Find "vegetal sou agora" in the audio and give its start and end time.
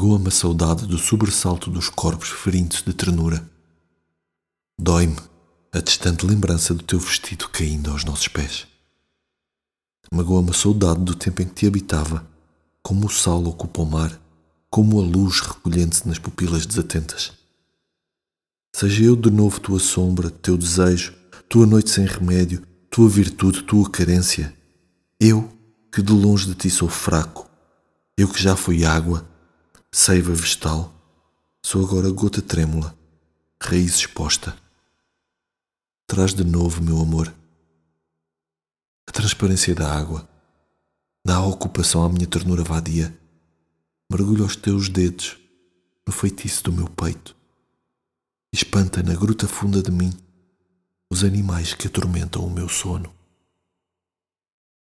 30.32-32.10